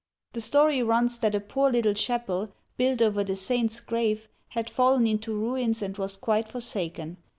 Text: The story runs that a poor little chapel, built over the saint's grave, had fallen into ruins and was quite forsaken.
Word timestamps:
The 0.33 0.41
story 0.41 0.81
runs 0.81 1.19
that 1.19 1.35
a 1.35 1.39
poor 1.39 1.71
little 1.71 1.93
chapel, 1.93 2.55
built 2.75 3.03
over 3.03 3.23
the 3.23 3.35
saint's 3.35 3.79
grave, 3.79 4.29
had 4.47 4.67
fallen 4.67 5.05
into 5.05 5.37
ruins 5.37 5.83
and 5.83 5.95
was 5.95 6.17
quite 6.17 6.49
forsaken. 6.49 7.17